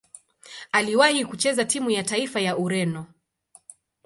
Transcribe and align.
Aliwahi 0.71 1.25
kucheza 1.25 1.65
timu 1.65 1.91
ya 1.91 2.03
taifa 2.03 2.39
ya 2.41 2.57
Ureno. 2.57 3.05